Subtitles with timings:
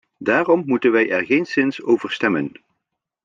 [0.17, 2.51] Daarom moeten wij er geenszins over stemmen.